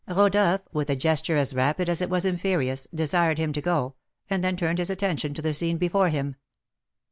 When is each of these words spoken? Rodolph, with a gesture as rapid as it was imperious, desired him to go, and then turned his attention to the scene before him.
Rodolph, 0.07 0.61
with 0.73 0.89
a 0.89 0.95
gesture 0.95 1.37
as 1.37 1.53
rapid 1.53 1.87
as 1.87 2.01
it 2.01 2.09
was 2.09 2.25
imperious, 2.25 2.87
desired 2.91 3.37
him 3.37 3.53
to 3.53 3.61
go, 3.61 3.93
and 4.31 4.43
then 4.43 4.57
turned 4.57 4.79
his 4.79 4.89
attention 4.89 5.35
to 5.35 5.43
the 5.43 5.53
scene 5.53 5.77
before 5.77 6.09
him. 6.09 6.37